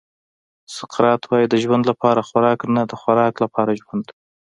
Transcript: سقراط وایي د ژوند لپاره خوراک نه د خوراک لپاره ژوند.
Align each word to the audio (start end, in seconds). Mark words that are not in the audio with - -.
سقراط 0.77 1.21
وایي 1.29 1.47
د 1.49 1.55
ژوند 1.63 1.83
لپاره 1.91 2.25
خوراک 2.27 2.59
نه 2.75 2.81
د 2.89 2.93
خوراک 3.01 3.33
لپاره 3.43 3.77
ژوند. 3.81 4.05